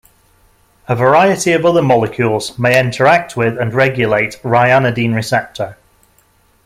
[0.87, 5.77] A variety of other molecules may interact with and regulate ryanodine receptor.